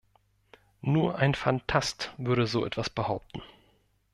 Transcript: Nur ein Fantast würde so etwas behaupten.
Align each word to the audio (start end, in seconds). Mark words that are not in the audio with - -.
Nur 0.81 1.19
ein 1.19 1.35
Fantast 1.35 2.11
würde 2.17 2.47
so 2.47 2.65
etwas 2.65 2.89
behaupten. 2.89 3.43